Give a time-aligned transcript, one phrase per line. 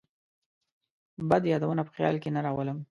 [1.29, 2.77] بد یادونه په خیال کې نه راولم.